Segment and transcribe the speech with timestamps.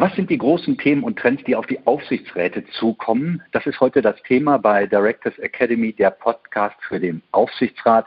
[0.00, 3.42] Was sind die großen Themen und Trends, die auf die Aufsichtsräte zukommen?
[3.50, 8.06] Das ist heute das Thema bei Directors Academy, der Podcast für den Aufsichtsrat,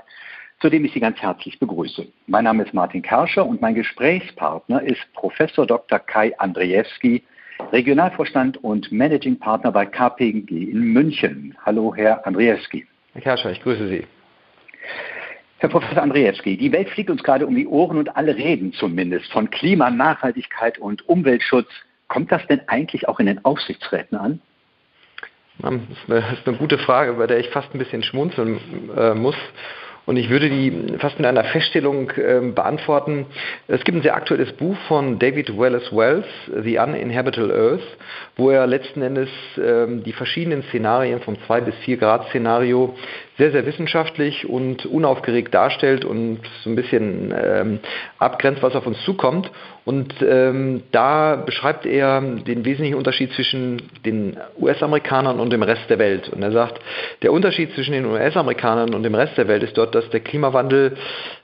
[0.61, 2.07] zu dem ich Sie ganz herzlich begrüße.
[2.27, 5.99] Mein Name ist Martin Kerscher und mein Gesprächspartner ist Professor Dr.
[5.99, 7.23] Kai Andrzejewski,
[7.73, 11.57] Regionalvorstand und Managing Partner bei KPG in München.
[11.65, 12.87] Hallo, Herr Andrzejewski.
[13.15, 14.07] Herr Kerscher, ich grüße Sie.
[15.61, 19.31] Herr Professor Andrzejewski, die Welt fliegt uns gerade um die Ohren und alle reden zumindest
[19.31, 21.67] von Klima, Nachhaltigkeit und Umweltschutz.
[22.07, 24.41] Kommt das denn eigentlich auch in den Aufsichtsräten an?
[25.59, 28.59] Das ist eine, das ist eine gute Frage, bei der ich fast ein bisschen schmunzeln
[28.97, 29.35] äh, muss.
[30.05, 33.27] Und ich würde die fast mit einer Feststellung äh, beantworten.
[33.67, 36.25] Es gibt ein sehr aktuelles Buch von David Wallace Wells,
[36.63, 37.97] The Uninhabitable Earth,
[38.35, 42.95] wo er letzten Endes äh, die verschiedenen Szenarien vom 2 bis 4 Grad Szenario
[43.37, 47.79] sehr, sehr wissenschaftlich und unaufgeregt darstellt und so ein bisschen ähm,
[48.19, 49.51] abgrenzt, was auf uns zukommt.
[49.83, 55.97] Und ähm, da beschreibt er den wesentlichen Unterschied zwischen den US-Amerikanern und dem Rest der
[55.97, 56.29] Welt.
[56.29, 56.79] Und er sagt,
[57.23, 60.97] der Unterschied zwischen den US-Amerikanern und dem Rest der Welt ist dort, dass der Klimawandel,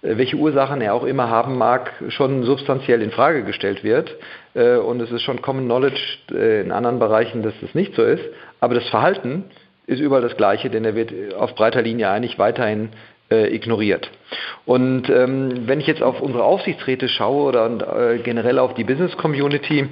[0.03, 4.15] äh, welche Ursachen er auch immer haben mag, schon substanziell in Frage gestellt wird.
[4.53, 6.01] Äh, und es ist schon Common Knowledge
[6.31, 8.23] äh, in anderen Bereichen, dass das nicht so ist.
[8.59, 9.45] Aber das Verhalten
[9.87, 12.89] ist überall das Gleiche, denn er wird auf breiter Linie eigentlich weiterhin
[13.31, 14.09] äh, ignoriert.
[14.65, 19.15] Und ähm, wenn ich jetzt auf unsere Aufsichtsräte schaue oder äh, generell auf die Business
[19.17, 19.87] Community,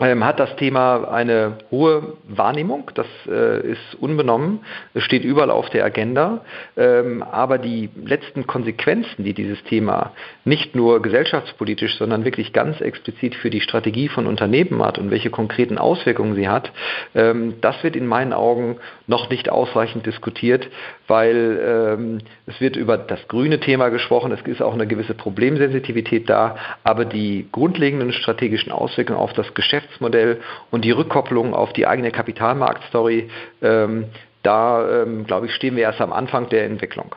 [0.00, 4.60] hat das Thema eine hohe Wahrnehmung, das äh, ist unbenommen,
[4.92, 6.40] es steht überall auf der Agenda,
[6.76, 10.12] ähm, aber die letzten Konsequenzen, die dieses Thema
[10.44, 15.30] nicht nur gesellschaftspolitisch, sondern wirklich ganz explizit für die Strategie von Unternehmen hat und welche
[15.30, 16.72] konkreten Auswirkungen sie hat,
[17.14, 20.68] ähm, das wird in meinen Augen noch nicht ausreichend diskutiert,
[21.06, 26.28] weil ähm, es wird über das grüne Thema gesprochen, es ist auch eine gewisse Problemsensitivität
[26.28, 30.40] da, aber die grundlegenden strategischen Auswirkungen auf das Geschäft Geschäftsmodell
[30.70, 33.28] und die Rückkopplung auf die eigene Kapitalmarktstory,
[33.62, 34.06] ähm,
[34.42, 37.14] da ähm, glaube ich, stehen wir erst am Anfang der Entwicklung.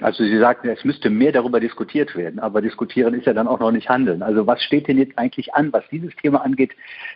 [0.00, 3.60] Also Sie sagten, es müsste mehr darüber diskutiert werden, aber diskutieren ist ja dann auch
[3.60, 4.22] noch nicht handeln.
[4.22, 6.72] Also was steht denn jetzt eigentlich an, was dieses Thema angeht,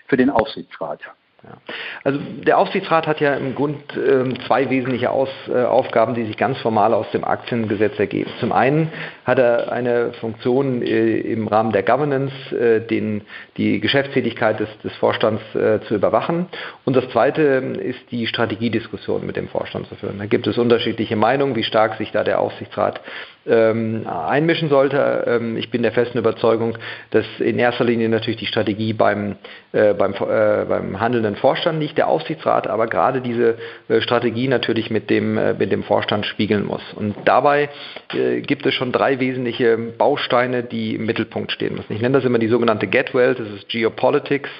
[0.06, 1.00] für den Aufsichtsrat?
[1.44, 1.58] Ja.
[2.04, 6.38] Also der Aufsichtsrat hat ja im Grund äh, zwei wesentliche Aus, äh, Aufgaben, die sich
[6.38, 8.30] ganz formal aus dem Aktiengesetz ergeben.
[8.40, 8.90] Zum einen
[9.26, 13.22] hat er eine Funktion äh, im Rahmen der Governance, äh, den,
[13.58, 16.46] die Geschäftstätigkeit des, des Vorstands äh, zu überwachen.
[16.86, 20.18] Und das zweite ist die Strategiediskussion mit dem Vorstand zu führen.
[20.18, 23.02] Da gibt es unterschiedliche Meinungen, wie stark sich da der Aufsichtsrat
[23.46, 25.24] ähm, einmischen sollte.
[25.26, 26.76] Ähm, ich bin der festen Überzeugung,
[27.10, 29.36] dass in erster Linie natürlich die Strategie beim,
[29.72, 33.56] äh, beim, äh, beim handelnden Vorstand liegt, der Aufsichtsrat aber gerade diese
[33.88, 36.82] äh, Strategie natürlich mit dem, äh, mit dem Vorstand spiegeln muss.
[36.94, 37.68] Und dabei
[38.12, 41.92] äh, gibt es schon drei wesentliche Bausteine, die im Mittelpunkt stehen müssen.
[41.92, 44.50] Ich nenne das immer die sogenannte Get-Welt, das ist Geopolitics,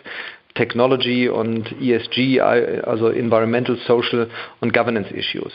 [0.55, 4.28] Technology und ESG, also Environmental, Social
[4.61, 5.53] und Governance Issues.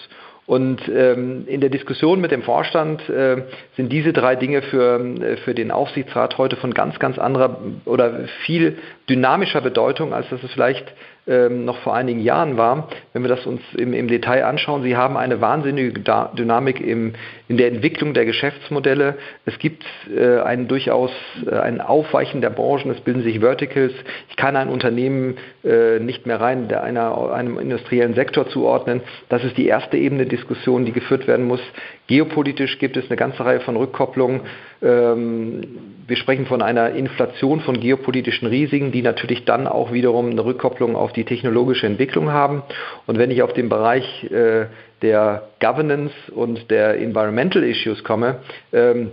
[0.50, 3.44] Und ähm, in der Diskussion mit dem Vorstand äh,
[3.78, 8.22] sind diese drei Dinge für, äh, für den Aufsichtsrat heute von ganz, ganz anderer oder
[8.48, 10.92] viel dynamischer Bedeutung, als das es vielleicht
[11.30, 12.90] ähm, noch vor einigen Jahren war.
[13.14, 16.02] Wenn wir das uns im, im Detail anschauen, sie haben eine wahnsinnige
[16.36, 17.14] Dynamik im,
[17.48, 19.16] in der Entwicklung der Geschäftsmodelle.
[19.46, 21.12] Es gibt äh, ein durchaus
[21.46, 23.94] äh, ein Aufweichen der Branchen, es bilden sich Verticals.
[24.30, 29.02] Ich kann ein Unternehmen äh, nicht mehr rein der einer, einem industriellen Sektor zuordnen.
[29.30, 31.62] Das ist die erste Ebene Diskussion, die geführt werden muss.
[32.10, 34.42] Geopolitisch gibt es eine ganze Reihe von Rückkopplungen.
[34.82, 35.62] Ähm,
[36.08, 40.96] wir sprechen von einer Inflation von geopolitischen Risiken, die natürlich dann auch wiederum eine Rückkopplung
[40.96, 42.64] auf die technologische Entwicklung haben.
[43.06, 44.66] Und wenn ich auf den Bereich äh,
[45.04, 48.38] der Governance und der Environmental Issues komme,
[48.74, 49.12] ähm,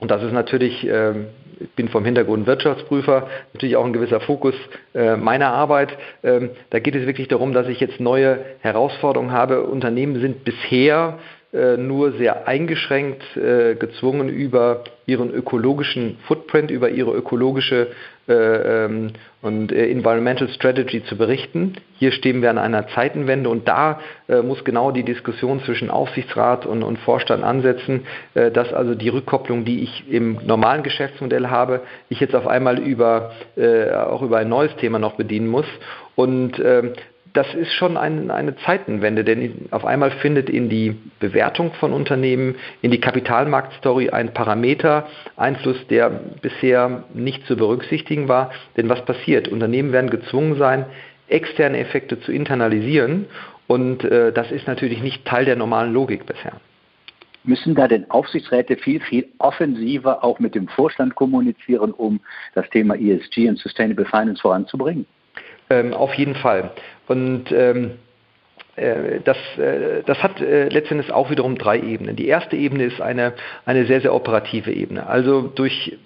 [0.00, 1.26] und das ist natürlich, ähm,
[1.60, 4.56] ich bin vom Hintergrund Wirtschaftsprüfer, natürlich auch ein gewisser Fokus
[4.96, 5.96] äh, meiner Arbeit.
[6.22, 9.62] da geht es wirklich darum, dass ich jetzt neue Herausforderungen habe.
[9.62, 11.18] Unternehmen sind bisher
[11.76, 17.88] nur sehr eingeschränkt äh, gezwungen, über ihren ökologischen Footprint, über ihre ökologische
[18.28, 21.76] äh, ähm, und äh, Environmental Strategy zu berichten.
[21.98, 26.66] Hier stehen wir an einer Zeitenwende und da äh, muss genau die Diskussion zwischen Aufsichtsrat
[26.66, 28.04] und, und Vorstand ansetzen,
[28.34, 32.78] äh, dass also die Rückkopplung, die ich im normalen Geschäftsmodell habe, ich jetzt auf einmal
[32.78, 33.30] über,
[34.08, 35.66] auch über ein neues Thema noch bedienen muss.
[36.16, 36.92] Und ähm,
[37.36, 42.54] das ist schon ein, eine Zeitenwende, denn auf einmal findet in die Bewertung von Unternehmen,
[42.80, 45.06] in die Kapitalmarktstory ein Parameter
[45.36, 46.08] Einfluss, der
[46.40, 48.50] bisher nicht zu berücksichtigen war.
[48.76, 49.48] Denn was passiert?
[49.48, 50.86] Unternehmen werden gezwungen sein,
[51.28, 53.26] externe Effekte zu internalisieren
[53.66, 56.52] und äh, das ist natürlich nicht Teil der normalen Logik bisher.
[57.44, 62.20] Müssen da denn Aufsichtsräte viel, viel offensiver auch mit dem Vorstand kommunizieren, um
[62.54, 65.06] das Thema ESG und Sustainable Finance voranzubringen?
[65.68, 66.70] Ähm, auf jeden Fall.
[67.08, 67.92] Und ähm,
[68.76, 72.14] äh, das, äh, das hat äh, letztendlich auch wiederum drei Ebenen.
[72.14, 73.32] Die erste Ebene ist eine,
[73.64, 75.06] eine sehr, sehr operative Ebene.
[75.06, 75.96] Also durch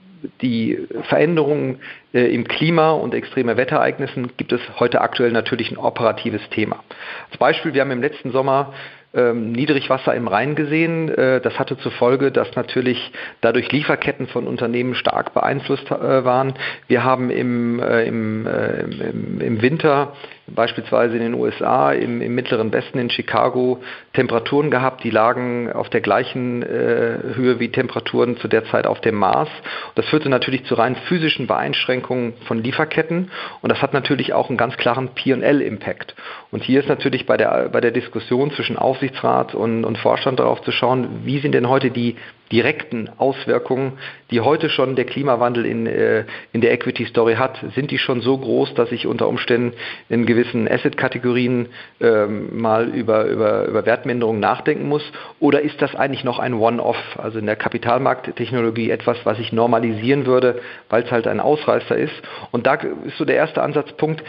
[0.43, 0.79] die
[1.09, 1.81] Veränderungen
[2.13, 6.85] im Klima und extreme Wetterereignissen gibt es heute aktuell natürlich ein operatives Thema.
[7.31, 8.75] Als Beispiel, wir haben im letzten Sommer
[9.15, 11.09] ähm, Niedrigwasser im Rhein gesehen.
[11.09, 16.55] Äh, das hatte zur Folge, dass natürlich dadurch Lieferketten von Unternehmen stark beeinflusst äh, waren.
[16.87, 20.13] Wir haben im, äh, im, äh, im, im Winter
[20.55, 23.81] beispielsweise in den USA, im, im, mittleren Westen in Chicago,
[24.13, 29.01] Temperaturen gehabt, die lagen auf der gleichen äh, Höhe wie Temperaturen zu der Zeit auf
[29.01, 29.49] dem Mars.
[29.95, 33.31] Das führte natürlich zu rein physischen Beeinschränkungen von Lieferketten
[33.63, 36.15] und das hat natürlich auch einen ganz klaren P&L-Impact.
[36.51, 40.61] Und hier ist natürlich bei der, bei der Diskussion zwischen Aufsichtsrat und, und Vorstand darauf
[40.61, 42.17] zu schauen, wie sind denn heute die
[42.53, 43.93] direkten Auswirkungen,
[44.31, 48.21] die heute schon der Klimawandel in, äh, in der Equity Story hat, sind die schon
[48.21, 49.73] so groß, dass ich unter Umständen
[50.11, 51.69] in gewissen Asset-Kategorien
[52.01, 55.05] ähm, mal über, über, über Wertminderung nachdenken muss?
[55.39, 60.27] Oder ist das eigentlich noch ein One-Off, also in der Kapitalmarkttechnologie etwas, was ich normalisieren
[60.27, 60.61] würde,
[60.91, 62.21] weil es halt ein Ausreißer ist?
[62.51, 64.23] Und da ist so der erste Ansatzpunkt,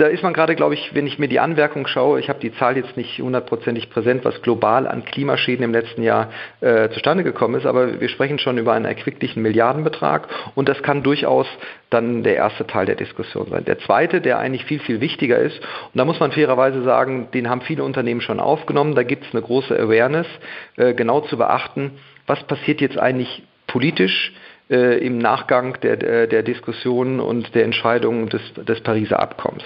[0.00, 2.54] da ist man gerade, glaube ich, wenn ich mir die Anmerkung schaue, ich habe die
[2.54, 6.30] Zahl jetzt nicht hundertprozentig präsent, was global an Klimaschäden im letzten Jahr
[6.62, 11.02] äh, zustande gekommen ist, aber wir sprechen schon über einen erquicklichen Milliardenbetrag und das kann
[11.02, 11.46] durchaus
[11.90, 13.66] dann der erste Teil der Diskussion sein.
[13.66, 17.50] Der zweite, der eigentlich viel, viel wichtiger ist, und da muss man fairerweise sagen, den
[17.50, 20.26] haben viele Unternehmen schon aufgenommen, da gibt es eine große Awareness,
[20.76, 24.32] äh, genau zu beachten, was passiert jetzt eigentlich politisch,
[24.70, 29.64] äh, im Nachgang der, der Diskussionen und der Entscheidungen des, des Pariser Abkommens.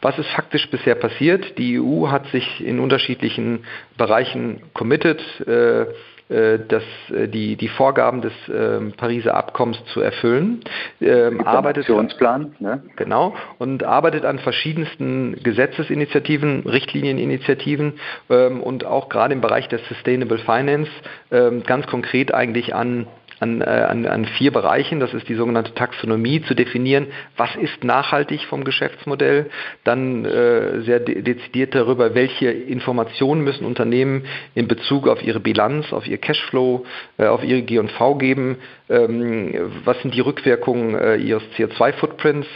[0.00, 1.58] Was ist faktisch bisher passiert?
[1.58, 3.64] Die EU hat sich in unterschiedlichen
[3.96, 5.82] Bereichen committed, äh,
[6.30, 6.82] äh das,
[7.14, 10.60] äh, die, die Vorgaben des äh, Pariser Abkommens zu erfüllen.
[11.00, 12.82] Ähm, arbeitet Aktionsplan, ne?
[12.96, 17.94] genau und arbeitet an verschiedensten Gesetzesinitiativen, Richtlinieninitiativen
[18.30, 20.90] ähm, und auch gerade im Bereich der Sustainable Finance
[21.30, 23.06] ähm, ganz konkret eigentlich an
[23.40, 25.00] an, äh, an, an vier Bereichen.
[25.00, 27.06] Das ist die sogenannte Taxonomie, zu definieren,
[27.36, 29.46] was ist nachhaltig vom Geschäftsmodell.
[29.84, 34.24] Dann äh, sehr de dezidiert darüber, welche Informationen müssen Unternehmen
[34.54, 36.84] in Bezug auf ihre Bilanz, auf ihr Cashflow,
[37.18, 38.56] äh, auf ihre G&V geben.
[38.88, 39.54] Ähm,
[39.84, 42.46] was sind die Rückwirkungen äh, ihres CO2-Footprints?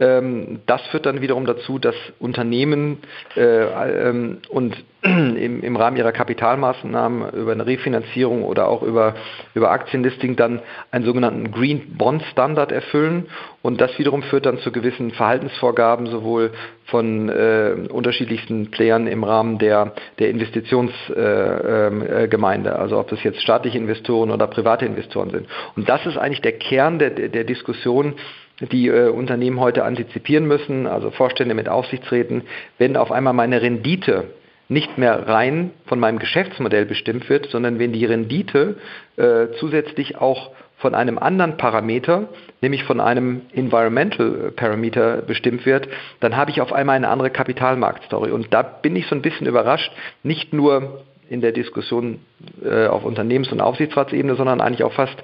[0.00, 2.98] Ähm, das führt dann wiederum dazu, dass Unternehmen
[3.36, 9.14] äh, ähm, und im, im Rahmen ihrer Kapitalmaßnahmen über eine Refinanzierung oder auch über,
[9.54, 13.26] über Aktienlisting dann einen sogenannten Green Bond Standard erfüllen.
[13.62, 16.50] Und das wiederum führt dann zu gewissen Verhaltensvorgaben sowohl
[16.86, 23.42] von äh, unterschiedlichsten Playern im Rahmen der, der Investitionsgemeinde, äh, äh, also ob das jetzt
[23.42, 25.46] staatliche Investoren oder private Investoren sind.
[25.76, 28.14] Und das ist eigentlich der Kern der, der Diskussion,
[28.60, 32.42] die äh, Unternehmen heute antizipieren müssen, also Vorstände mit Aufsichtsräten,
[32.78, 34.24] wenn auf einmal meine Rendite
[34.72, 38.76] nicht mehr rein von meinem Geschäftsmodell bestimmt wird, sondern wenn die Rendite
[39.16, 42.28] äh, zusätzlich auch von einem anderen Parameter,
[42.60, 45.88] nämlich von einem Environmental Parameter bestimmt wird,
[46.18, 48.32] dann habe ich auf einmal eine andere Kapitalmarktstory.
[48.32, 49.92] Und da bin ich so ein bisschen überrascht,
[50.24, 52.18] nicht nur in der Diskussion
[52.64, 55.16] äh, auf Unternehmens- und Aufsichtsratsebene, sondern eigentlich auch fast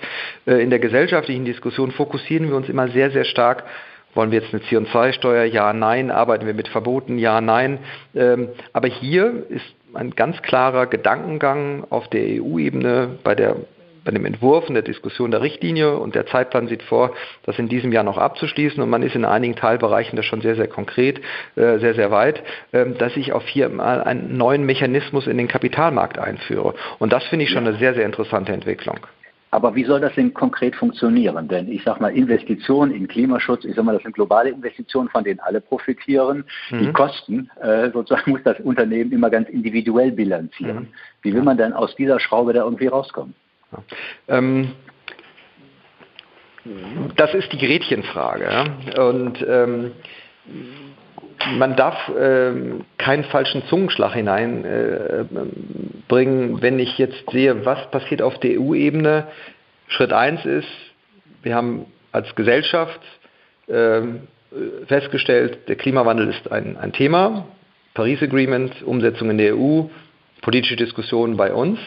[0.47, 3.65] äh, in der gesellschaftlichen Diskussion fokussieren wir uns immer sehr, sehr stark
[4.15, 5.45] wollen wir jetzt eine CO2-Steuer?
[5.45, 6.11] Ja, nein.
[6.11, 7.19] Arbeiten wir mit Verboten?
[7.19, 7.79] Ja, nein.
[8.15, 13.57] Ähm, aber hier ist ein ganz klarer Gedankengang auf der EU-Ebene bei der
[14.09, 17.13] bei dem Entwurf und der Diskussion der Richtlinie und der Zeitplan sieht vor,
[17.45, 20.55] das in diesem Jahr noch abzuschließen und man ist in einigen Teilbereichen da schon sehr,
[20.55, 21.21] sehr konkret,
[21.57, 25.47] äh, sehr, sehr weit, ähm, dass ich auf hier mal einen neuen Mechanismus in den
[25.47, 26.75] Kapitalmarkt einführe.
[26.99, 28.99] Und das finde ich schon eine sehr, sehr interessante Entwicklung.
[29.51, 31.49] Aber wie soll das denn konkret funktionieren?
[31.49, 35.25] Denn ich sage mal, Investitionen in Klimaschutz, ich sage mal, das sind globale Investitionen, von
[35.25, 36.45] denen alle profitieren.
[36.71, 36.79] Mhm.
[36.79, 40.77] Die Kosten äh, sozusagen muss das Unternehmen immer ganz individuell bilanzieren.
[40.77, 40.89] Mhm.
[41.23, 43.35] Wie will man denn aus dieser Schraube da irgendwie rauskommen?
[43.73, 44.39] Ja.
[44.39, 44.73] Ähm,
[47.17, 48.65] das ist die Gretchenfrage.
[48.99, 49.93] Und ähm,
[51.57, 52.53] man darf äh,
[52.99, 59.27] keinen falschen Zungenschlag hineinbringen, äh, wenn ich jetzt sehe, was passiert auf der EU-Ebene.
[59.89, 60.69] Schritt 1 ist,
[61.43, 63.01] wir haben als Gesellschaft
[63.69, 64.03] äh,
[64.87, 67.47] festgestellt, der Klimawandel ist ein, ein Thema.
[67.95, 69.85] Paris Agreement, Umsetzung in der EU,
[70.41, 71.79] politische Diskussionen bei uns.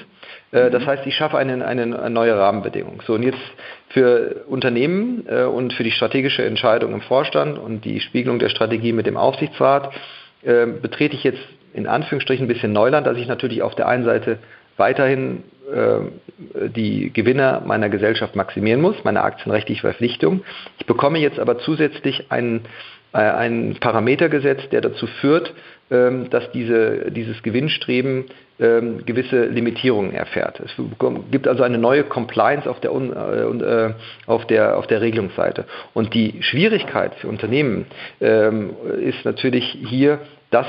[0.52, 3.02] Äh, das heißt, ich schaffe eine, eine, neue Rahmenbedingung.
[3.06, 3.40] So, und jetzt
[3.90, 8.94] für Unternehmen äh, und für die strategische Entscheidung im Vorstand und die Spiegelung der Strategie
[8.94, 9.94] mit dem Aufsichtsrat
[10.44, 11.42] äh, betrete ich jetzt
[11.74, 14.40] in Anführungsstrichen ein bisschen Neuland, dass ich natürlich auf der einen Seite
[14.78, 15.44] weiterhin
[16.76, 20.44] die Gewinne meiner Gesellschaft maximieren muss, meine aktienrechtliche Verpflichtung.
[20.80, 22.66] Ich bekomme jetzt aber zusätzlich einen
[23.14, 25.54] äh, ein Parametergesetz, der dazu führt,
[25.92, 28.26] ähm, dass diese, dieses Gewinnstreben
[28.62, 30.62] ähm, gewisse Limitierungen erfährt.
[30.62, 30.72] Es
[31.32, 33.94] gibt also eine neue Compliance auf der, äh, äh,
[34.26, 35.66] auf der, auf der Regelungsseite.
[35.94, 37.88] Und die Schwierigkeit für Unternehmen
[38.22, 38.70] ähm,
[39.02, 40.20] ist natürlich hier,
[40.52, 40.68] das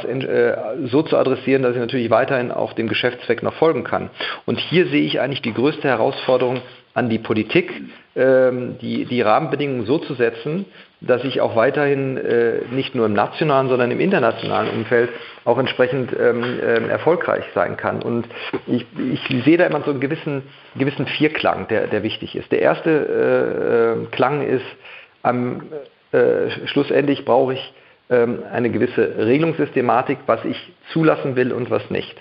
[0.85, 4.11] so zu adressieren, dass ich natürlich weiterhin auch dem Geschäftszweck noch folgen kann.
[4.47, 6.63] Und hier sehe ich eigentlich die größte Herausforderung
[6.95, 7.73] an die Politik,
[8.15, 10.67] die, die Rahmenbedingungen so zu setzen,
[11.07, 15.11] dass ich auch weiterhin äh, nicht nur im nationalen, sondern im internationalen Umfeld
[15.45, 18.03] auch entsprechend ähm, ähm, erfolgreich sein kann.
[18.03, 18.27] Und
[18.67, 20.43] ich, ich sehe da immer so einen gewissen,
[20.77, 22.53] gewissen Vierklang, der, der wichtig ist.
[22.53, 24.65] Der erste äh, äh Klang ist,
[25.23, 25.63] am
[26.13, 32.15] äh, schlussendlich brauche ich ähm, eine gewisse Regelungssystematik, was ich zulassen will und was nicht.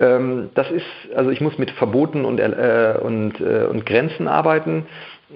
[0.00, 4.86] Ähm, das ist, also ich muss mit Verboten und, äh, und, äh, und Grenzen arbeiten.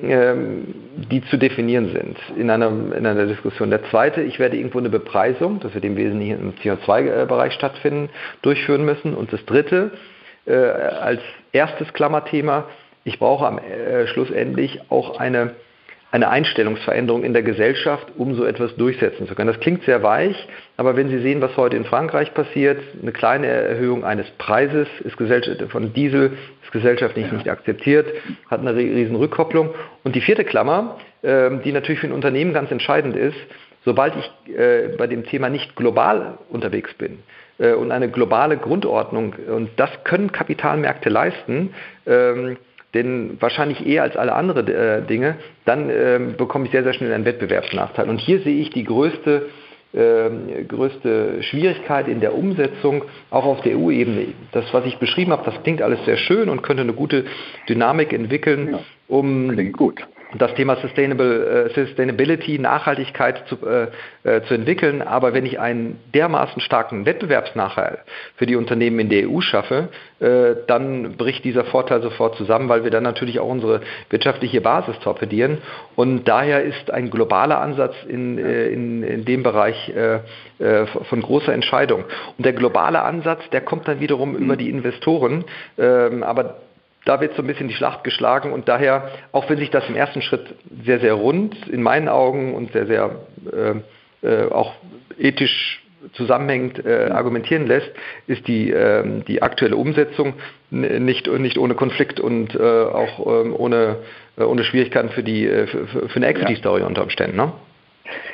[0.02, 0.74] Ähm,
[1.10, 3.68] die zu definieren sind in einer, in einer Diskussion.
[3.68, 8.08] Der zweite, ich werde irgendwo eine Bepreisung, das wird im Wesentlichen im CO2-Bereich stattfinden,
[8.40, 9.12] durchführen müssen.
[9.12, 9.90] Und das dritte,
[10.46, 11.20] äh, als
[11.52, 12.64] erstes Klammerthema,
[13.04, 15.50] ich brauche am äh, schlussendlich auch eine
[16.12, 19.48] eine Einstellungsveränderung in der Gesellschaft, um so etwas durchsetzen zu können.
[19.48, 20.36] Das klingt sehr weich,
[20.76, 25.16] aber wenn Sie sehen, was heute in Frankreich passiert, eine kleine Erhöhung eines Preises ist
[25.70, 27.32] von Diesel ist gesellschaftlich ja.
[27.32, 28.06] nicht akzeptiert,
[28.50, 29.70] hat eine riesen Rückkopplung.
[30.04, 33.36] Und die vierte Klammer, ähm, die natürlich für ein Unternehmen ganz entscheidend ist,
[33.84, 37.20] sobald ich äh, bei dem Thema nicht global unterwegs bin,
[37.58, 39.34] äh, und eine globale Grundordnung.
[39.48, 41.72] Und das können Kapitalmärkte leisten.
[42.94, 47.12] Denn wahrscheinlich eher als alle anderen äh, Dinge, dann äh, bekomme ich sehr, sehr schnell
[47.12, 48.08] einen Wettbewerbsnachteil.
[48.08, 49.48] Und hier sehe ich die größte,
[49.94, 54.28] äh, größte Schwierigkeit in der Umsetzung, auch auf der EU-Ebene.
[54.52, 57.24] Das, was ich beschrieben habe, das klingt alles sehr schön und könnte eine gute
[57.68, 63.88] Dynamik entwickeln, ja, um klingt gut das Thema Sustainable, äh, Sustainability, Nachhaltigkeit zu, äh,
[64.24, 65.02] äh, zu entwickeln.
[65.02, 67.98] Aber wenn ich einen dermaßen starken Wettbewerbsnachteil
[68.36, 69.88] für die Unternehmen in der EU schaffe,
[70.20, 74.98] äh, dann bricht dieser Vorteil sofort zusammen, weil wir dann natürlich auch unsere wirtschaftliche Basis
[75.00, 75.58] torpedieren.
[75.96, 80.20] Und daher ist ein globaler Ansatz in, äh, in, in dem Bereich äh,
[80.86, 82.04] von großer Entscheidung.
[82.38, 85.44] Und der globale Ansatz, der kommt dann wiederum über die Investoren.
[85.76, 86.56] Ähm, aber
[87.04, 89.96] da wird so ein bisschen die Schlacht geschlagen und daher, auch wenn sich das im
[89.96, 90.54] ersten Schritt
[90.84, 93.10] sehr, sehr rund in meinen Augen und sehr, sehr
[93.52, 94.74] äh, äh, auch
[95.18, 95.82] ethisch
[96.14, 97.90] zusammenhängend äh, argumentieren lässt,
[98.26, 100.34] ist die, äh, die aktuelle Umsetzung
[100.70, 103.98] nicht, nicht ohne Konflikt und äh, auch ähm, ohne,
[104.36, 107.36] äh, ohne Schwierigkeiten für, die, für, für eine Equity-Story unter Umständen.
[107.36, 107.52] Ne?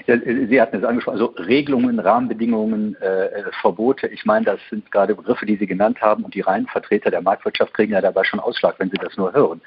[0.06, 4.06] Sie hatten es angesprochen, also Regelungen, Rahmenbedingungen, äh, Verbote.
[4.08, 7.20] Ich meine, das sind gerade Begriffe, die Sie genannt haben und die reinen Vertreter der
[7.20, 9.60] Marktwirtschaft kriegen ja dabei schon Ausschlag, wenn sie das nur hören.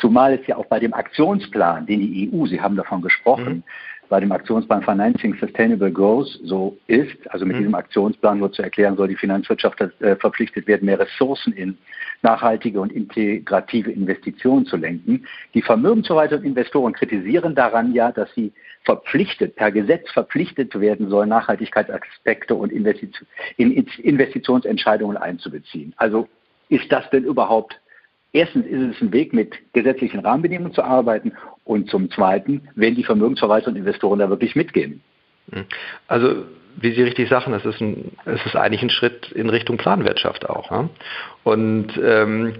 [0.00, 3.62] Zumal es ja auch bei dem Aktionsplan, den die EU, Sie haben davon gesprochen, mhm.
[4.08, 7.60] Bei dem Aktionsplan Financing Sustainable Growth so ist, also mit mhm.
[7.60, 11.76] diesem Aktionsplan nur zu erklären, soll die Finanzwirtschaft äh, verpflichtet werden, mehr Ressourcen in
[12.22, 15.26] nachhaltige und integrative Investitionen zu lenken.
[15.54, 18.52] Die Vermögensverwalter und Investoren kritisieren daran ja, dass sie
[18.84, 25.92] verpflichtet, per Gesetz verpflichtet werden sollen, Nachhaltigkeitsaspekte und Investitionsentscheidungen einzubeziehen.
[25.96, 26.28] Also
[26.68, 27.78] ist das denn überhaupt,
[28.32, 31.32] erstens ist es ein Weg, mit gesetzlichen Rahmenbedingungen zu arbeiten
[31.64, 35.02] und zum Zweiten, wenn die Vermögensverwalter und Investoren da wirklich mitgehen.
[36.08, 36.44] Also
[36.78, 40.48] wie Sie richtig sagen, es ist, ein, es ist eigentlich ein Schritt in Richtung Planwirtschaft
[40.48, 40.70] auch.
[40.70, 40.88] Ja?
[41.42, 42.54] Und ähm,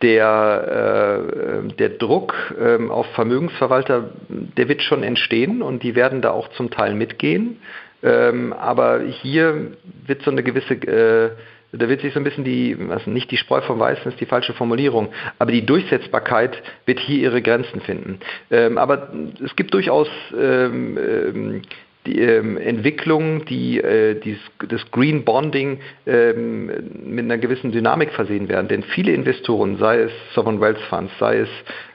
[0.00, 6.30] der, äh, der Druck ähm, auf Vermögensverwalter, der wird schon entstehen und die werden da
[6.30, 7.58] auch zum Teil mitgehen.
[8.02, 9.72] Ähm, aber hier
[10.06, 11.30] wird so eine gewisse, äh,
[11.72, 14.26] da wird sich so ein bisschen die, also nicht die Spreu vom Weißen ist die
[14.26, 15.08] falsche Formulierung,
[15.38, 18.20] aber die Durchsetzbarkeit wird hier ihre Grenzen finden.
[18.50, 19.12] Ähm, aber
[19.44, 21.62] es gibt durchaus ähm, ähm
[22.06, 26.66] die ähm, Entwicklung, die äh, dies, das Green Bonding ähm,
[27.04, 28.68] mit einer gewissen Dynamik versehen werden.
[28.68, 31.48] Denn viele Investoren, sei es Sovereign Wealth Funds, sei es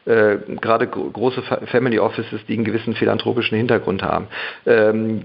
[0.06, 4.28] äh, gerade große Family Offices, die einen gewissen philanthropischen Hintergrund haben.
[4.66, 5.24] Ähm,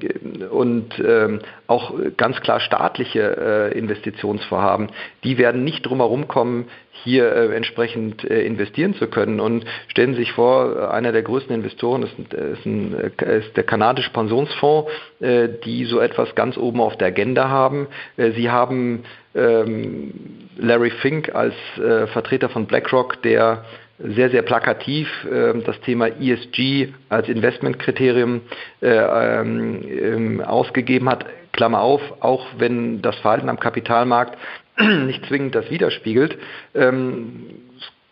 [0.50, 4.88] und ähm, auch ganz klar staatliche äh, Investitionsvorhaben,
[5.24, 6.66] die werden nicht drumherum kommen,
[7.04, 9.40] hier äh, entsprechend äh, investieren zu können.
[9.40, 14.10] Und stellen Sie sich vor, einer der größten Investoren ist, ist, ein, ist der kanadische
[14.10, 17.88] Pensionsfonds, äh, die so etwas ganz oben auf der Agenda haben.
[18.16, 19.04] Äh, Sie haben
[19.34, 20.12] ähm,
[20.56, 23.64] Larry Fink als Vertreter von BlackRock, der
[23.98, 28.42] sehr, sehr plakativ äh, das Thema ESG als Investmentkriterium
[28.80, 31.26] äh, ähm, ausgegeben hat.
[31.52, 34.38] Klammer auf, auch wenn das Verhalten am Kapitalmarkt
[35.06, 36.38] nicht zwingend das widerspiegelt.
[36.74, 37.67] Ähm,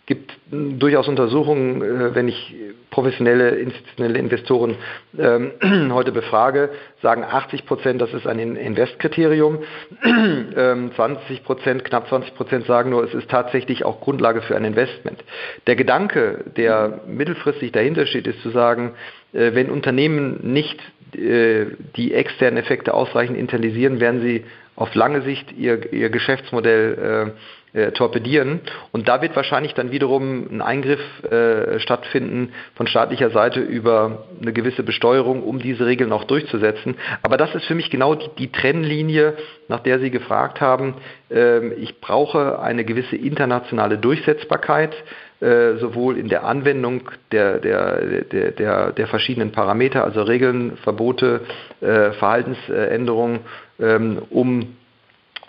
[0.07, 2.55] gibt durchaus Untersuchungen, äh, wenn ich
[2.91, 4.77] professionelle institutionelle Investoren
[5.19, 5.53] ähm,
[5.93, 6.71] heute befrage,
[7.03, 9.59] sagen 80 Prozent, das ist ein Investkriterium.
[10.57, 14.65] Ähm, 20 Prozent, knapp 20 Prozent sagen nur, es ist tatsächlich auch Grundlage für ein
[14.65, 15.23] Investment.
[15.67, 18.95] Der Gedanke, der mittelfristig dahinter steht, ist zu sagen,
[19.33, 20.81] äh, wenn Unternehmen nicht
[21.15, 24.45] äh, die externen Effekte ausreichend internalisieren, werden sie
[24.77, 27.35] auf lange Sicht ihr, ihr Geschäftsmodell
[27.76, 28.61] äh, torpedieren.
[28.90, 34.54] Und da wird wahrscheinlich dann wiederum ein Eingriff äh, stattfinden von staatlicher Seite über eine
[34.54, 36.97] gewisse Besteuerung, um diese Regeln auch durchzusetzen.
[37.23, 39.35] Aber das ist für mich genau die, die Trennlinie,
[39.68, 40.95] nach der Sie gefragt haben.
[41.30, 44.95] Ähm, ich brauche eine gewisse internationale Durchsetzbarkeit
[45.40, 51.42] äh, sowohl in der Anwendung der, der, der, der, der verschiedenen Parameter, also Regeln, Verbote,
[51.83, 53.40] äh, Verhaltensänderungen,
[53.78, 54.76] ähm, um,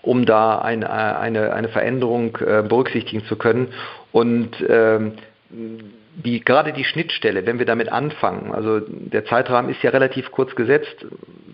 [0.01, 3.70] um da eine, eine, eine Veränderung äh, berücksichtigen zu können.
[4.12, 5.13] Und ähm,
[5.50, 10.56] die, gerade die Schnittstelle, wenn wir damit anfangen, also der Zeitrahmen ist ja relativ kurz
[10.56, 11.06] gesetzt.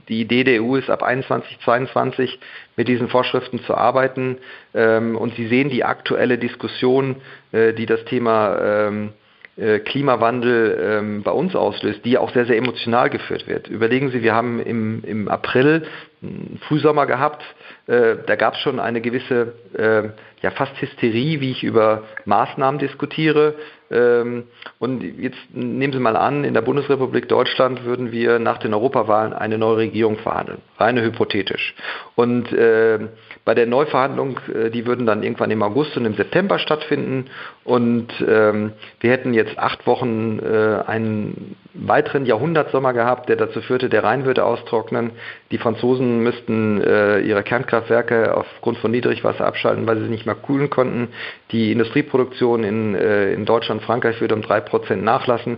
[0.08, 2.40] Die Idee der EU ist ab 21, 22
[2.78, 4.38] mit diesen Vorschriften zu arbeiten.
[4.74, 7.18] Ähm, und Sie sehen die aktuelle Diskussion,
[7.52, 9.23] äh, die das Thema ähm, äh,
[9.56, 13.68] Klimawandel ähm, bei uns auslöst, die auch sehr, sehr emotional geführt wird.
[13.68, 15.84] Überlegen Sie, wir haben im, im April
[16.24, 17.44] einen Frühsommer gehabt,
[17.86, 20.10] äh, da gab es schon eine gewisse, äh,
[20.42, 23.56] ja fast Hysterie, wie ich über Maßnahmen diskutiere.
[23.92, 24.46] Ähm,
[24.80, 29.34] und jetzt nehmen Sie mal an, in der Bundesrepublik Deutschland würden wir nach den Europawahlen
[29.34, 31.76] eine neue Regierung verhandeln, reine hypothetisch.
[32.16, 33.00] Und äh,
[33.46, 37.26] bei der Neuverhandlung, äh, die würden dann irgendwann im August und im September stattfinden.
[37.64, 43.90] Und ähm, wir hätten jetzt acht Wochen äh, einen weiteren Jahrhundertsommer gehabt, der dazu führte,
[43.90, 45.12] der Rhein würde austrocknen.
[45.52, 50.70] Die Franzosen müssten äh, ihre Kernkraftwerke aufgrund von Niedrigwasser abschalten, weil sie nicht mehr kühlen
[50.70, 51.10] konnten.
[51.52, 55.58] Die Industrieproduktion in, äh, in Deutschland, Frankreich würde um drei Prozent nachlassen.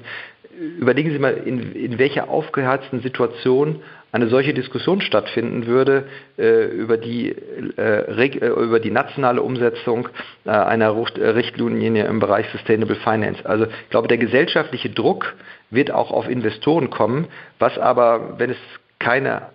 [0.57, 3.81] Überlegen Sie mal, in, in welcher aufgeheizten Situation
[4.15, 6.05] eine solche Diskussion stattfinden würde
[6.37, 7.31] äh, über, die,
[7.77, 10.07] äh, äh über die nationale Umsetzung
[10.45, 13.45] äh, einer äh, Richtlinie im Bereich Sustainable Finance.
[13.45, 15.35] Also ich glaube, der gesellschaftliche Druck
[15.69, 17.27] wird auch auf Investoren kommen,
[17.59, 18.57] was aber, wenn es
[18.99, 19.49] keine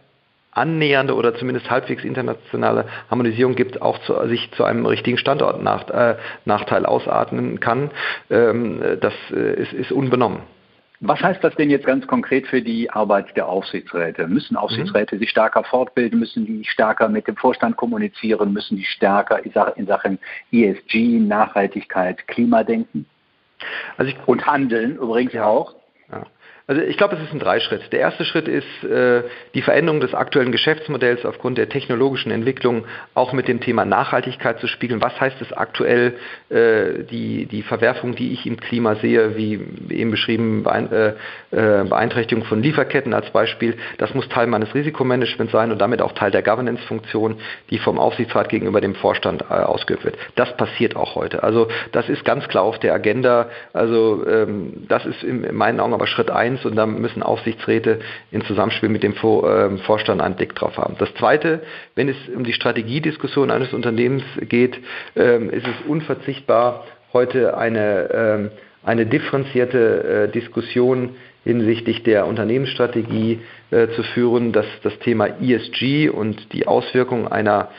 [0.52, 6.86] annähernde oder zumindest halbwegs internationale Harmonisierung gibt, auch zu, sich zu einem richtigen Standortnachteil äh,
[6.86, 7.90] ausatmen kann,
[8.28, 10.42] ähm, das äh, ist, ist unbenommen.
[11.02, 14.26] Was heißt das denn jetzt ganz konkret für die Arbeit der Aufsichtsräte?
[14.28, 15.20] Müssen Aufsichtsräte mhm.
[15.20, 16.18] sich stärker fortbilden?
[16.18, 18.52] Müssen die stärker mit dem Vorstand kommunizieren?
[18.52, 19.44] Müssen die stärker
[19.76, 20.18] in Sachen
[20.52, 23.06] ESG, Nachhaltigkeit, Klima denken?
[23.96, 25.46] Also ich, Und handeln übrigens ja.
[25.46, 25.74] auch?
[26.70, 27.92] Also ich glaube, es ist ein Dreischritt.
[27.92, 33.32] Der erste Schritt ist äh, die Veränderung des aktuellen Geschäftsmodells aufgrund der technologischen Entwicklung auch
[33.32, 35.02] mit dem Thema Nachhaltigkeit zu spiegeln.
[35.02, 36.14] Was heißt es aktuell,
[36.48, 39.54] äh, die, die Verwerfung, die ich im Klima sehe, wie
[39.88, 41.14] eben beschrieben, Beein äh,
[41.50, 46.12] äh, Beeinträchtigung von Lieferketten als Beispiel, das muss Teil meines Risikomanagements sein und damit auch
[46.12, 47.38] Teil der Governance-Funktion,
[47.70, 50.16] die vom Aufsichtsrat gegenüber dem Vorstand äh, ausgeübt wird.
[50.36, 51.42] Das passiert auch heute.
[51.42, 53.48] Also das ist ganz klar auf der Agenda.
[53.72, 58.00] Also ähm, das ist in, in meinen Augen aber Schritt eins und da müssen Aufsichtsräte
[58.30, 60.96] in Zusammenspiel mit dem ähm, Vorstand einen Blick drauf haben.
[60.98, 61.62] Das Zweite,
[61.94, 64.78] wenn es um die Strategiediskussion eines Unternehmens geht,
[65.16, 68.50] ähm, ist es unverzichtbar, heute eine, ähm,
[68.84, 71.10] eine differenzierte äh, Diskussion
[71.44, 77.70] hinsichtlich der Unternehmensstrategie äh, zu führen, dass das Thema ESG und die Auswirkungen einer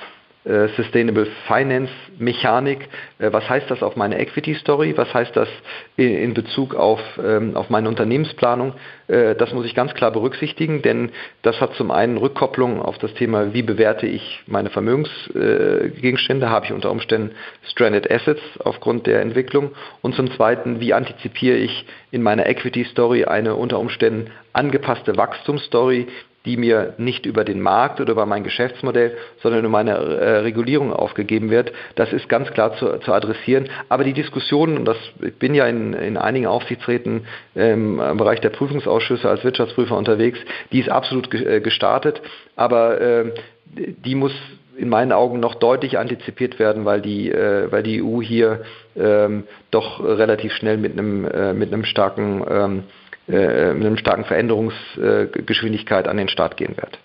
[0.44, 2.88] Sustainable Finance Mechanik.
[3.20, 4.94] Äh, was heißt das auf meine Equity Story?
[4.96, 5.50] Was heißt das
[5.98, 8.74] in Bezug auf, ähm, auf meine Unternehmensplanung?
[9.08, 13.14] Äh, das muss ich ganz klar berücksichtigen, denn das hat zum einen Rückkopplung auf das
[13.14, 16.50] Thema, wie bewerte ich meine Vermögensgegenstände?
[16.50, 17.32] Habe ich unter Umständen
[17.70, 19.72] Stranded Assets aufgrund der Entwicklung?
[20.02, 26.08] Und zum zweiten, wie antizipiere ich in meiner Equity Story eine unter Umständen angepasste Wachstumsstory,
[26.46, 30.92] die mir nicht über den Markt oder über mein Geschäftsmodell, sondern über meine äh, Regulierung
[30.92, 31.72] aufgegeben wird.
[31.96, 33.70] Das ist ganz klar zu, zu adressieren.
[33.90, 38.42] Aber die Diskussion, und das, ich bin ja in, in einigen Aufsichtsräten ähm, im Bereich
[38.42, 40.40] der Prüfungsausschüsse als Wirtschaftsprüfer unterwegs,
[40.72, 42.22] die ist absolut äh, gestartet.
[42.56, 43.32] Aber äh,
[43.76, 44.34] die muss
[44.78, 48.62] in meinen Augen noch deutlich antizipiert werden, weil die, äh, weil die EU hier
[48.96, 52.84] ähm, doch relativ schnell mit einem, äh, mit einem starken ähm,
[53.28, 57.00] äh, mit einer starken Veränderungsgeschwindigkeit an den Start gehen wird.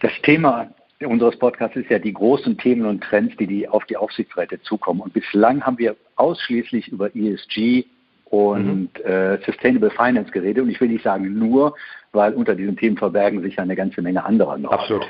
[0.00, 0.68] Das Thema
[1.00, 5.00] unseres Podcasts ist ja die großen Themen und Trends, die, die auf die Aufsichtsräte zukommen.
[5.00, 7.84] Und bislang haben wir ausschließlich über ESG
[8.26, 9.04] und mhm.
[9.04, 10.62] äh, Sustainable Finance geredet.
[10.62, 11.74] Und ich will nicht sagen nur,
[12.12, 14.72] weil unter diesen Themen verbergen sich ja eine ganze Menge anderer noch.
[14.72, 15.06] Absolut.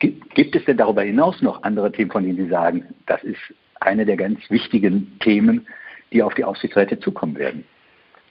[0.00, 3.40] Gibt es denn darüber hinaus noch andere Themen, von denen Sie sagen, das ist
[3.80, 5.66] eine der ganz wichtigen Themen,
[6.12, 7.64] die auf die Aufsichtsräte zukommen werden?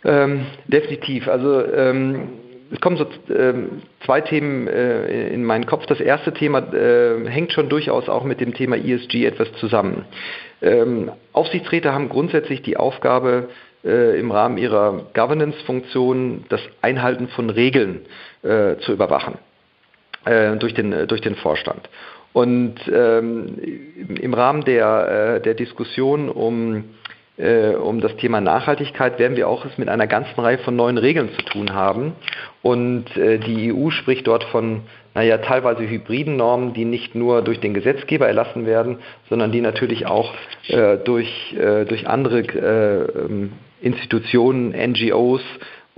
[0.03, 1.27] Ähm, definitiv.
[1.27, 2.29] Also ähm,
[2.71, 5.85] es kommen so ähm, zwei Themen äh, in meinen Kopf.
[5.85, 10.05] Das erste Thema äh, hängt schon durchaus auch mit dem Thema ESG etwas zusammen.
[10.61, 13.49] Ähm, Aufsichtsräte haben grundsätzlich die Aufgabe,
[13.83, 18.01] äh, im Rahmen ihrer Governance-Funktion das Einhalten von Regeln
[18.43, 19.35] äh, zu überwachen
[20.25, 21.89] äh, durch, den, durch den Vorstand.
[22.33, 23.57] Und ähm,
[24.19, 26.85] im Rahmen der, äh, der Diskussion um
[27.37, 30.97] äh, um das Thema Nachhaltigkeit werden wir auch es mit einer ganzen Reihe von neuen
[30.97, 32.13] Regeln zu tun haben.
[32.63, 34.81] Und äh, die EU spricht dort von,
[35.13, 38.97] naja, teilweise hybriden Normen, die nicht nur durch den Gesetzgeber erlassen werden,
[39.29, 40.33] sondern die natürlich auch
[40.67, 45.41] äh, durch, äh, durch andere äh, ähm, Institutionen, NGOs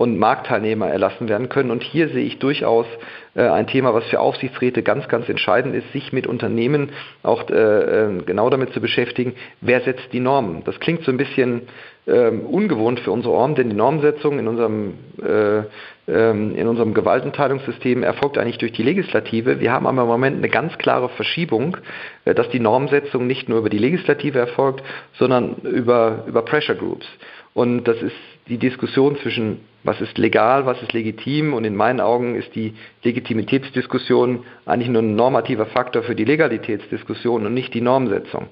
[0.00, 1.70] und Marktteilnehmer erlassen werden können.
[1.70, 2.86] Und hier sehe ich durchaus
[3.34, 6.88] äh, ein Thema, was für Aufsichtsräte ganz, ganz entscheidend ist, sich mit Unternehmen
[7.22, 10.64] auch äh, äh, genau damit zu beschäftigen, wer setzt die Normen.
[10.64, 11.68] Das klingt so ein bisschen
[12.06, 15.64] ähm, ungewohnt für unsere Orm, denn die Normsetzung in unserem, äh,
[16.08, 19.60] ähm, in unserem Gewaltenteilungssystem erfolgt eigentlich durch die Legislative.
[19.60, 21.76] Wir haben aber im Moment eine ganz klare Verschiebung,
[22.24, 24.82] äh, dass die Normsetzung nicht nur über die Legislative erfolgt,
[25.18, 27.06] sondern über, über Pressure Groups.
[27.52, 28.16] Und das ist
[28.48, 32.74] die Diskussion zwischen was ist legal, was ist legitim und in meinen Augen ist die
[33.02, 38.48] Legitimitätsdiskussion eigentlich nur ein normativer Faktor für die Legalitätsdiskussion und nicht die Normsetzung.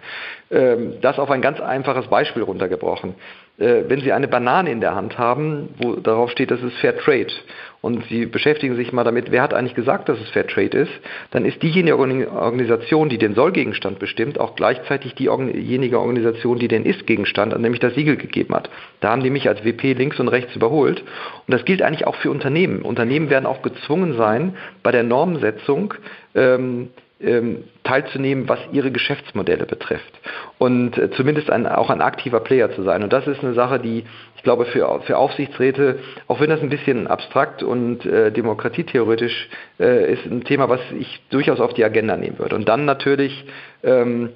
[0.50, 3.14] Ähm, das auf ein ganz einfaches Beispiel runtergebrochen.
[3.58, 6.96] Äh, wenn Sie eine Banane in der Hand haben, wo darauf steht, das ist Fair
[6.96, 7.32] Trade
[7.80, 10.92] und Sie beschäftigen sich mal damit, wer hat eigentlich gesagt, dass es Fair Trade ist,
[11.30, 17.58] dann ist diejenige Organisation, die den Sollgegenstand bestimmt, auch gleichzeitig diejenige Organisation, die den Ist-Gegenstand,
[17.60, 18.70] nämlich das Siegel gegeben hat.
[19.00, 21.00] Da haben die mich als WP links und rechts überholt.
[21.00, 22.82] Und das gilt eigentlich auch für Unternehmen.
[22.82, 25.94] Unternehmen werden auch gezwungen sein, bei der Normsetzung
[26.34, 26.90] ähm,
[27.20, 30.20] ähm, teilzunehmen, was ihre Geschäftsmodelle betrifft.
[30.59, 33.02] Und äh, zumindest ein, auch ein aktiver Player zu sein.
[33.02, 34.04] Und das ist eine Sache, die
[34.37, 39.48] ich glaube für, für Aufsichtsräte, auch wenn das ein bisschen abstrakt und äh, demokratietheoretisch
[39.81, 42.54] äh, ist, ein Thema, was ich durchaus auf die Agenda nehmen würde.
[42.54, 43.44] Und dann natürlich
[43.83, 44.31] ähm,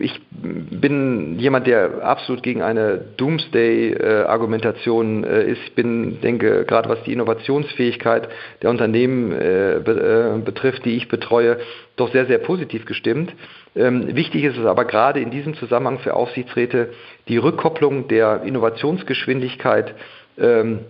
[0.00, 5.60] ich bin jemand, der absolut gegen eine Doomsday-Argumentation äh, ist.
[5.66, 8.28] Ich bin, denke, gerade was die Innovationsfähigkeit
[8.62, 11.58] der Unternehmen äh, äh, betrifft, die ich betreue,
[11.96, 13.32] doch sehr, sehr positiv gestimmt.
[13.74, 16.90] Ähm, wichtig ist es aber gerade in diesem Zusammenhang für Aufsichtsräte,
[17.28, 19.94] die Rückkopplung der Innovationsgeschwindigkeit
[20.38, 20.80] ähm,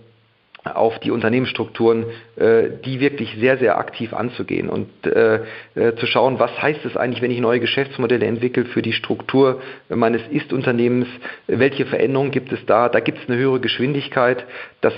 [0.74, 5.40] auf die Unternehmensstrukturen, äh, die wirklich sehr, sehr aktiv anzugehen und äh,
[5.74, 9.60] äh, zu schauen, was heißt es eigentlich, wenn ich neue Geschäftsmodelle entwickle für die Struktur
[9.88, 11.08] meines Ist-Unternehmens,
[11.46, 14.44] welche Veränderungen gibt es da, da gibt es eine höhere Geschwindigkeit,
[14.80, 14.94] das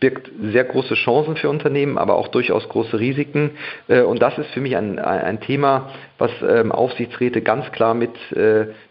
[0.00, 3.50] birgt sehr große Chancen für Unternehmen, aber auch durchaus große Risiken.
[3.86, 8.10] Und das ist für mich ein, ein Thema, was ähm, Aufsichtsräte ganz klar mit,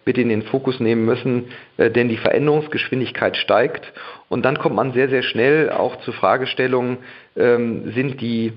[0.05, 1.45] mit in den Fokus nehmen müssen,
[1.77, 3.91] denn die Veränderungsgeschwindigkeit steigt
[4.29, 6.97] und dann kommt man sehr, sehr schnell auch zu Fragestellungen,
[7.35, 8.53] ähm, sind die,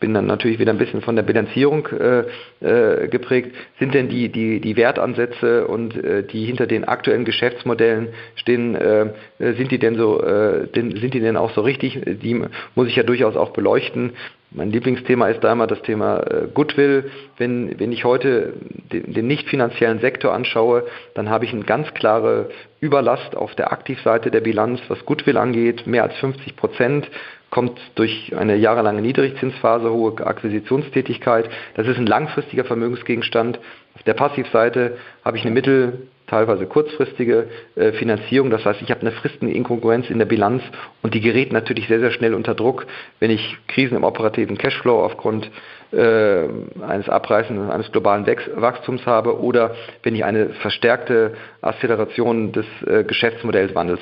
[0.00, 2.24] bin dann natürlich wieder ein bisschen von der Bilanzierung äh,
[2.60, 8.08] äh, geprägt, sind denn die, die, die Wertansätze und äh, die hinter den aktuellen Geschäftsmodellen
[8.36, 12.00] stehen, äh, sind die denn so, äh, denn, sind die denn auch so richtig?
[12.22, 12.42] Die
[12.74, 14.12] muss ich ja durchaus auch beleuchten.
[14.56, 17.10] Mein Lieblingsthema ist da immer das Thema äh, Goodwill.
[17.38, 18.52] Wenn, wenn ich heute
[18.92, 23.72] den, den nicht finanziellen Sektor anschaue, dann habe ich eine ganz klare Überlast auf der
[23.72, 27.10] Aktivseite der Bilanz, was Goodwill angeht, mehr als 50 Prozent
[27.50, 31.48] kommt durch eine jahrelange Niedrigzinsphase, hohe Akquisitionstätigkeit.
[31.74, 33.58] Das ist ein langfristiger Vermögensgegenstand.
[33.94, 38.50] Auf der Passivseite habe ich eine mittel teilweise kurzfristige äh, Finanzierung.
[38.50, 40.62] Das heißt, ich habe eine Fristeninkongruenz in der Bilanz
[41.02, 42.86] und die gerät natürlich sehr, sehr schnell unter Druck,
[43.20, 45.50] wenn ich Krisen im operativen Cashflow aufgrund
[45.94, 46.48] äh,
[46.86, 48.26] eines Abreißen eines globalen
[48.56, 53.04] Wachstums habe oder wenn ich eine verstärkte Acceleration des äh,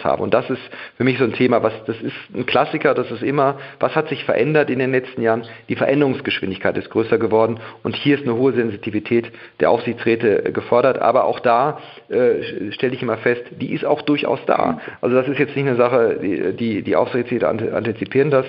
[0.04, 0.22] habe.
[0.22, 0.62] Und das ist
[0.96, 4.08] für mich so ein Thema, was das ist ein Klassiker, das ist immer, was hat
[4.08, 5.44] sich verändert in den letzten Jahren?
[5.68, 10.98] Die Veränderungsgeschwindigkeit ist größer geworden und hier ist eine hohe Sensitivität der Aufsichtsräte gefordert.
[10.98, 11.78] Aber auch da
[12.08, 14.80] äh, stelle ich immer fest, die ist auch durchaus da.
[15.00, 18.46] Also das ist jetzt nicht eine Sache, die, die, die Aufsichtsräte antizipieren das,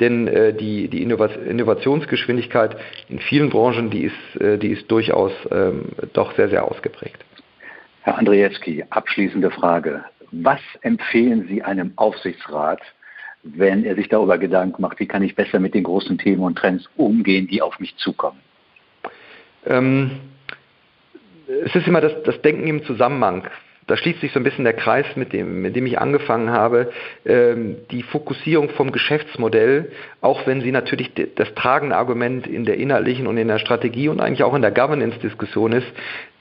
[0.00, 2.76] denn äh, die, die Innovationsgeschwindigkeit
[3.08, 7.24] in vielen Branchen, die ist, äh, die ist durchaus ähm, doch sehr, sehr ausgeprägt.
[8.02, 10.04] Herr Andrzejewski, abschließende Frage.
[10.30, 12.80] Was empfehlen Sie einem Aufsichtsrat,
[13.42, 16.58] wenn er sich darüber Gedanken macht, wie kann ich besser mit den großen Themen und
[16.58, 18.40] Trends umgehen, die auf mich zukommen?
[19.66, 20.10] Ähm,
[21.64, 23.48] es ist immer das, das Denken im Zusammenhang.
[23.86, 26.90] Da schließt sich so ein bisschen der Kreis, mit dem, mit dem ich angefangen habe,
[27.24, 33.26] ähm, die Fokussierung vom Geschäftsmodell, auch wenn sie natürlich das tragende Argument in der inhaltlichen
[33.26, 35.86] und in der Strategie und eigentlich auch in der Governance-Diskussion ist,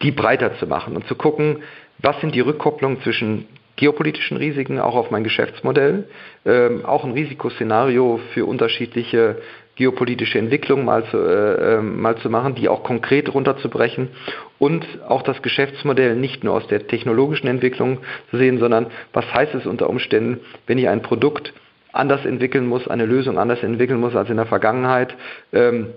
[0.02, 1.64] die breiter zu machen und zu gucken,
[2.00, 6.06] was sind die Rückkopplungen zwischen geopolitischen Risiken auch auf mein Geschäftsmodell,
[6.46, 9.38] ähm, auch ein Risikoszenario für unterschiedliche
[9.76, 14.10] geopolitische Entwicklungen mal zu, äh, ähm, mal zu machen, die auch konkret runterzubrechen
[14.58, 18.00] und auch das Geschäftsmodell nicht nur aus der technologischen Entwicklung
[18.32, 21.54] zu sehen, sondern was heißt es unter Umständen, wenn ich ein Produkt
[21.92, 25.16] anders entwickeln muss, eine Lösung anders entwickeln muss als in der Vergangenheit.
[25.54, 25.88] Ähm,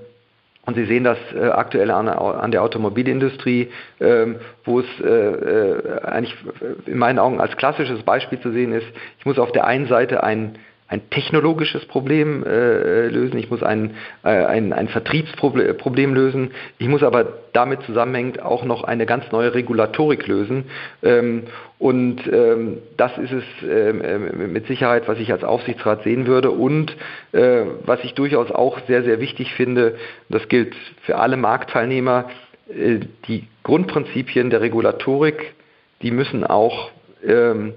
[0.69, 6.37] und Sie sehen das äh, aktuell an, der Automobilindustrie, ähm, wo es äh, äh eigentlich
[6.85, 8.87] in meinen Augen als klassisches Beispiel zu sehen ist,
[9.19, 13.95] ich muss auf der einen Seite ein ein technologisches Problem äh, lösen, ich muss ein,
[14.25, 19.53] äh, ein, ein Vertriebsproblem lösen, ich muss aber damit zusammenhängend auch noch eine ganz neue
[19.53, 20.65] Regulatorik lösen.
[21.03, 21.45] Ähm,
[21.79, 26.51] und ähm, das ist es ähm, äh, mit Sicherheit, was ich als Aufsichtsrat sehen würde.
[26.51, 26.97] Und
[27.33, 29.97] äh, was ich durchaus auch sehr, sehr wichtig finde,
[30.31, 32.31] das gilt für alle Marktteilnehmer,
[32.71, 35.55] äh, die Grundprinzipien der Regulatorik,
[36.01, 36.91] die müssen auch
[37.27, 37.75] ähm,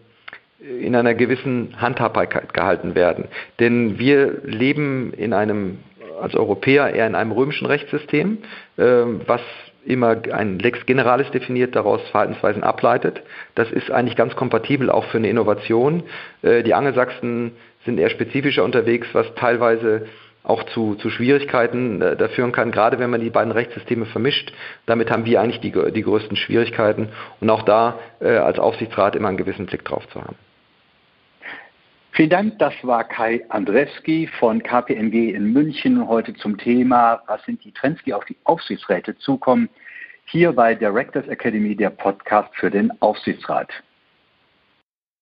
[0.61, 3.25] in einer gewissen Handhabbarkeit gehalten werden.
[3.59, 5.79] Denn wir leben in einem,
[6.21, 8.37] als Europäer eher in einem römischen Rechtssystem,
[8.77, 8.83] äh,
[9.25, 9.41] was
[9.83, 13.23] immer ein Lex Generalis definiert, daraus Verhaltensweisen ableitet.
[13.55, 16.03] Das ist eigentlich ganz kompatibel auch für eine Innovation.
[16.43, 17.53] Äh, die Angelsachsen
[17.85, 20.05] sind eher spezifischer unterwegs, was teilweise
[20.43, 24.53] auch zu, zu Schwierigkeiten äh, da führen kann, gerade wenn man die beiden Rechtssysteme vermischt.
[24.85, 29.29] Damit haben wir eigentlich die, die größten Schwierigkeiten und auch da äh, als Aufsichtsrat immer
[29.29, 30.35] einen gewissen Blick drauf zu haben.
[32.21, 36.07] Vielen Dank, das war Kai Andreski von KPMG in München.
[36.07, 39.69] Heute zum Thema, was sind die Trends, die auf die Aufsichtsräte zukommen,
[40.25, 43.71] hier bei Directors Academy, der Podcast für den Aufsichtsrat.